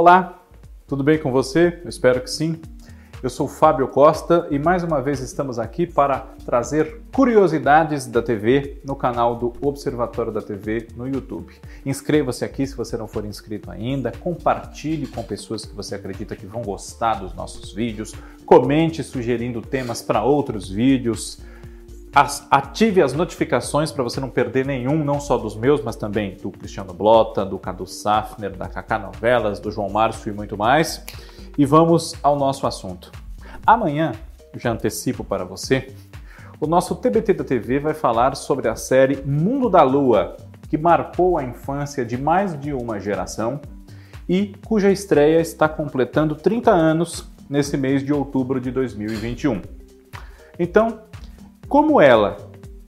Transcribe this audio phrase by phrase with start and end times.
[0.00, 0.44] Olá,
[0.86, 1.80] tudo bem com você?
[1.82, 2.60] Eu espero que sim.
[3.20, 8.78] Eu sou Fábio Costa e mais uma vez estamos aqui para trazer curiosidades da TV
[8.84, 11.52] no canal do Observatório da TV no YouTube.
[11.84, 16.46] Inscreva-se aqui se você não for inscrito ainda, compartilhe com pessoas que você acredita que
[16.46, 18.14] vão gostar dos nossos vídeos,
[18.46, 21.40] comente sugerindo temas para outros vídeos.
[22.50, 26.50] Ative as notificações para você não perder nenhum, não só dos meus, mas também do
[26.50, 31.04] Cristiano Blota, do Cadu Safner, da Kaká Novelas, do João Márcio e muito mais.
[31.56, 33.12] E vamos ao nosso assunto.
[33.64, 34.10] Amanhã,
[34.56, 35.94] já antecipo para você,
[36.58, 40.36] o nosso TBT da TV vai falar sobre a série Mundo da Lua,
[40.68, 43.60] que marcou a infância de mais de uma geração
[44.28, 49.62] e cuja estreia está completando 30 anos nesse mês de outubro de 2021.
[50.58, 51.06] Então,
[51.68, 52.36] como ela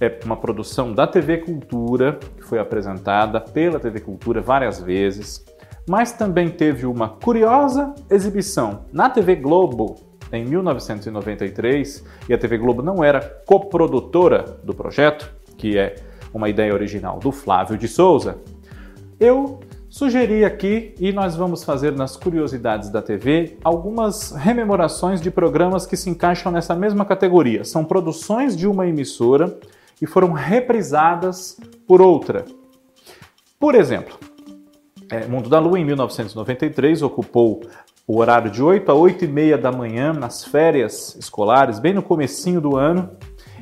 [0.00, 5.44] é uma produção da TV Cultura, que foi apresentada pela TV Cultura várias vezes,
[5.88, 9.96] mas também teve uma curiosa exibição na TV Globo
[10.30, 15.94] em 1993, e a TV Globo não era coprodutora do projeto, que é
[16.34, 18.38] uma ideia original do Flávio de Souza.
[19.18, 25.86] Eu sugeri aqui, e nós vamos fazer nas curiosidades da TV, algumas rememorações de programas
[25.86, 27.64] que se encaixam nessa mesma categoria.
[27.64, 29.58] São produções de uma emissora
[30.00, 32.44] e foram reprisadas por outra.
[33.58, 34.18] Por exemplo,
[35.10, 37.62] é, Mundo da Lua, em 1993, ocupou
[38.06, 42.02] o horário de 8 a 8 e meia da manhã nas férias escolares, bem no
[42.02, 43.10] comecinho do ano.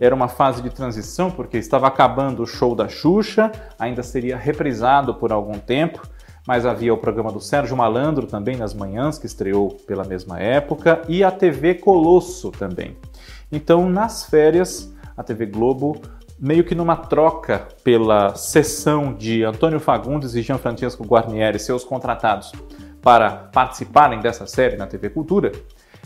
[0.00, 5.14] Era uma fase de transição porque estava acabando o show da Xuxa, ainda seria reprisado
[5.14, 6.02] por algum tempo,
[6.46, 11.02] mas havia o programa do Sérgio Malandro também nas manhãs, que estreou pela mesma época,
[11.08, 12.96] e a TV Colosso também.
[13.52, 16.00] Então, nas férias, a TV Globo
[16.38, 22.52] meio que numa troca pela sessão de Antônio Fagundes e Jean Francisco Guarnieri, seus contratados,
[23.02, 25.52] para participarem dessa série na TV Cultura,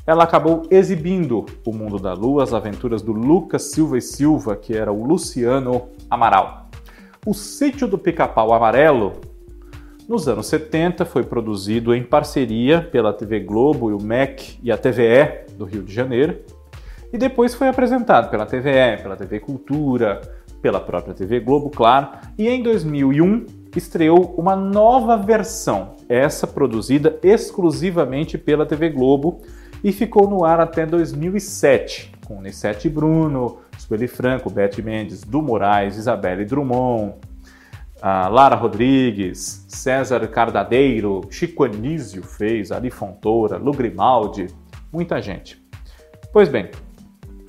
[0.06, 4.76] ela acabou exibindo O Mundo da Lua, as aventuras do Lucas Silva e Silva, que
[4.76, 6.68] era o Luciano Amaral.
[7.24, 9.12] O Sítio do Pica-Pau Amarelo,
[10.08, 14.76] nos anos 70, foi produzido em parceria pela TV Globo e o MEC e a
[14.76, 16.40] TVE do Rio de Janeiro,
[17.12, 20.20] e depois foi apresentado pela TVE, pela TV Cultura,
[20.60, 23.46] pela própria TV Globo, claro, e em 2001
[23.76, 29.40] estreou uma nova versão, essa produzida exclusivamente pela TV Globo
[29.82, 35.96] e ficou no ar até 2007, com Nissete Bruno, Sueli Franco, Beth Mendes, Du Moraes,
[35.96, 37.14] Isabelle Drummond,
[38.02, 44.48] Lara Rodrigues, César Cardadeiro, Chico Anísio fez, Ali Fontoura, Lu Grimaldi,
[44.92, 45.62] muita gente.
[46.32, 46.70] Pois bem,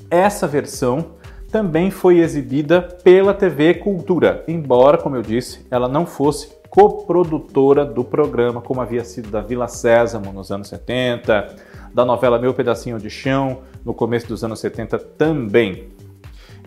[0.10, 1.16] essa versão
[1.52, 8.04] também foi exibida pela TV Cultura, embora, como eu disse, ela não fosse coprodutora do
[8.04, 11.56] programa, como havia sido da Vila Sésamo nos anos 70,
[11.94, 15.90] da novela Meu Pedacinho de Chão no começo dos anos 70 também.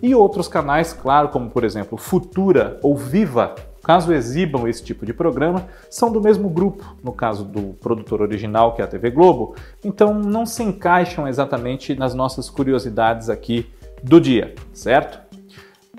[0.02, 5.14] E outros canais, claro, como por exemplo Futura ou Viva, caso exibam esse tipo de
[5.14, 9.54] programa, são do mesmo grupo, no caso do produtor original, que é a TV Globo,
[9.84, 13.70] então não se encaixam exatamente nas nossas curiosidades aqui
[14.02, 15.20] do dia, certo?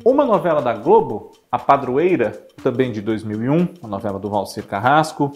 [0.06, 5.32] Uma novela da Globo, A Padroeira, também de 2001, a novela do Valcir Carrasco,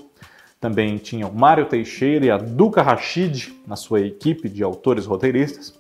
[0.62, 5.74] também tinha o Mário Teixeira e a Duca Rachid na sua equipe de autores roteiristas.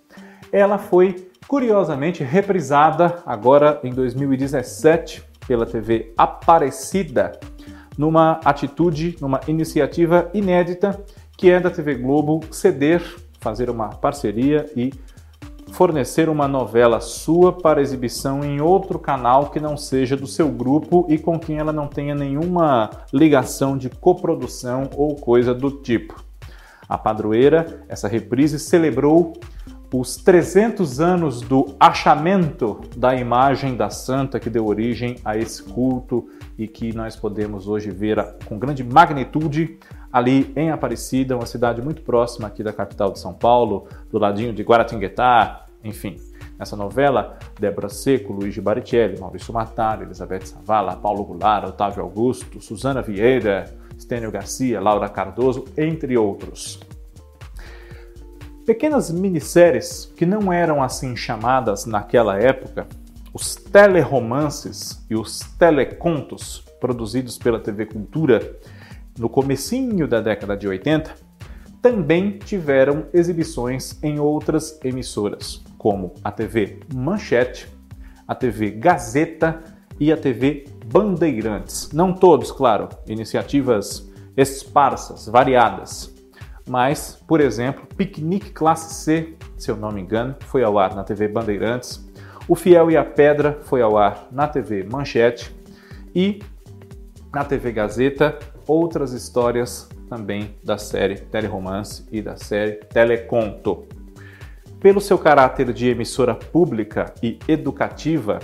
[0.51, 7.39] Ela foi curiosamente reprisada agora em 2017 pela TV Aparecida,
[7.95, 10.99] numa atitude, numa iniciativa inédita
[11.37, 13.01] que é da TV Globo ceder,
[13.39, 14.91] fazer uma parceria e
[15.71, 21.05] fornecer uma novela sua para exibição em outro canal que não seja do seu grupo
[21.09, 26.23] e com quem ela não tenha nenhuma ligação de coprodução ou coisa do tipo.
[26.87, 29.33] A Padroeira, essa reprise, celebrou
[29.93, 36.29] os 300 anos do achamento da imagem da santa que deu origem a esse culto
[36.57, 39.77] e que nós podemos hoje ver com grande magnitude
[40.11, 44.53] ali em Aparecida, uma cidade muito próxima aqui da capital de São Paulo, do ladinho
[44.53, 46.17] de Guaratinguetá, enfim.
[46.57, 53.01] Nessa novela, Débora Seco, Luiz Barichelli, Maurício Matar, Elizabeth Savala, Paulo Goulart, Otávio Augusto, Suzana
[53.01, 53.65] Vieira,
[53.99, 56.79] Stênio Garcia, Laura Cardoso, entre outros.
[58.71, 62.87] Pequenas minisséries que não eram assim chamadas naquela época,
[63.33, 68.55] os teleromances e os telecontos produzidos pela TV Cultura
[69.19, 71.13] no comecinho da década de 80,
[71.81, 77.67] também tiveram exibições em outras emissoras, como a TV Manchete,
[78.25, 79.61] a TV Gazeta
[79.99, 81.91] e a TV Bandeirantes.
[81.91, 86.10] Não todos, claro, iniciativas esparsas, variadas.
[86.71, 91.03] Mas, por exemplo, Piquenique Classe C, se eu não me engano, foi ao ar na
[91.03, 92.09] TV Bandeirantes.
[92.47, 95.53] O Fiel e a Pedra foi ao ar na TV Manchete.
[96.15, 96.41] E
[97.33, 103.85] na TV Gazeta, outras histórias também da série Teleromance e da série Teleconto.
[104.79, 108.39] Pelo seu caráter de emissora pública e educativa,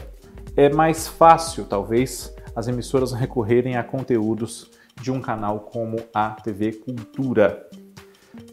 [0.53, 4.69] é mais fácil, talvez, as emissoras recorrerem a conteúdos
[5.01, 7.65] de um canal como a TV Cultura.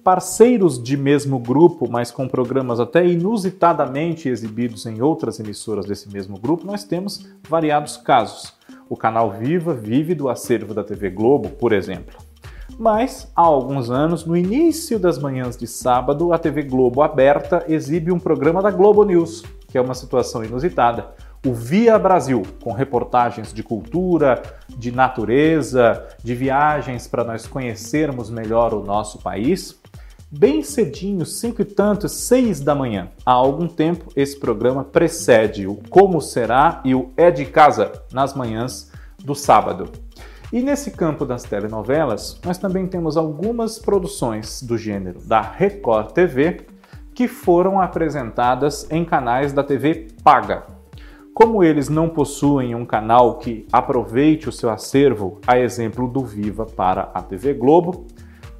[0.02, 6.38] Parceiros de mesmo grupo, mas com programas até inusitadamente exibidos em outras emissoras desse mesmo
[6.38, 8.52] grupo, nós temos variados casos.
[8.88, 12.18] O canal Viva vive do acervo da TV Globo, por exemplo.
[12.78, 18.10] Mas, há alguns anos, no início das manhãs de sábado, a TV Globo aberta exibe
[18.10, 21.14] um programa da Globo News, que é uma situação inusitada.
[21.44, 28.72] O Via Brasil, com reportagens de cultura, de natureza, de viagens para nós conhecermos melhor
[28.72, 29.78] o nosso país.
[30.30, 33.08] Bem cedinho, cinco e tantos, seis da manhã.
[33.26, 38.32] Há algum tempo, esse programa precede o Como Será e o É de Casa, nas
[38.32, 38.90] manhãs
[39.22, 39.92] do sábado.
[40.50, 46.68] E nesse campo das telenovelas, nós também temos algumas produções do gênero da Record TV
[47.14, 50.73] que foram apresentadas em canais da TV paga.
[51.34, 56.64] Como eles não possuem um canal que aproveite o seu acervo, a exemplo do Viva
[56.64, 58.06] para a TV Globo,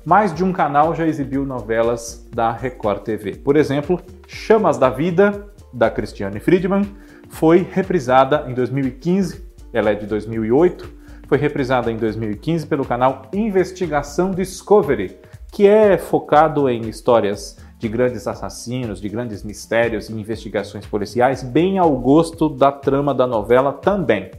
[0.04, 3.36] mais de um canal já exibiu novelas da Record TV.
[3.36, 6.82] Por exemplo, Chamas da Vida, da Cristiane Friedman,
[7.28, 10.92] foi reprisada em 2015, ela é de 2008,
[11.28, 15.16] foi reprisada em 2015 pelo canal Investigação Discovery,
[15.52, 21.76] que é focado em histórias de grandes assassinos, de grandes mistérios e investigações policiais, bem
[21.78, 24.30] ao gosto da trama da novela também.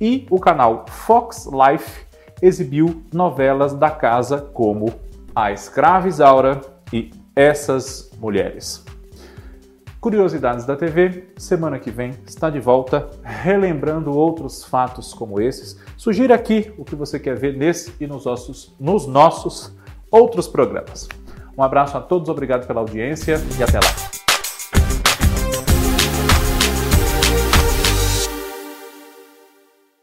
[0.00, 2.06] E o canal Fox Life
[2.40, 4.94] exibiu novelas da casa como
[5.36, 8.82] A Escrava Isaura e Essas Mulheres.
[10.00, 15.78] Curiosidades da TV, semana que vem está de volta, relembrando outros fatos como esses.
[15.94, 19.76] Sugira aqui o que você quer ver nesse e nos nossos, nos nossos
[20.10, 21.06] outros programas.
[21.58, 24.17] Um abraço a todos, obrigado pela audiência e até lá.